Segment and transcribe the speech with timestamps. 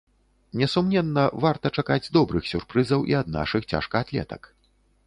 [0.61, 4.53] Несумненна, варта чакаць добрых сюрпрызаў і ад нашых цяжкаатлетак.